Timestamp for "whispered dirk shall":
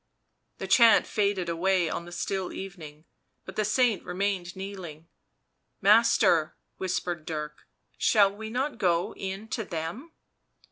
6.77-8.35